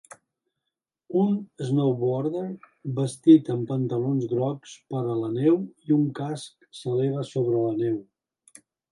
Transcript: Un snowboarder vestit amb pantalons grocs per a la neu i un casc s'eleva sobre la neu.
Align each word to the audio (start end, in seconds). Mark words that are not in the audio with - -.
Un 1.23 1.33
snowboarder 1.65 2.45
vestit 2.99 3.51
amb 3.55 3.69
pantalons 3.71 4.25
grocs 4.31 4.71
per 4.93 5.01
a 5.11 5.17
la 5.19 5.29
neu 5.35 5.59
i 5.89 5.93
un 5.97 6.07
casc 6.21 6.65
s'eleva 6.79 7.27
sobre 7.33 7.61
la 7.67 7.75
neu. 7.83 8.01